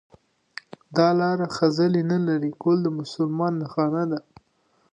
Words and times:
دا 0.95 1.07
لار 1.19 1.37
نه 1.43 1.49
خځلي 1.57 2.01
لري 2.29 2.51
کول 2.61 2.77
د 2.83 2.87
مسلمان 2.99 3.53
نښانه 3.61 4.03
ده 4.11 4.19